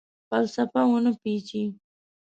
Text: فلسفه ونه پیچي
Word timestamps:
فلسفه 0.29 0.81
ونه 0.89 1.11
پیچي 1.21 1.63